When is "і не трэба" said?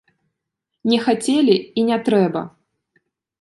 1.83-2.41